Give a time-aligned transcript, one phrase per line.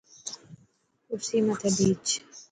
[1.07, 2.05] ڪرسي مٿي ڀيچ.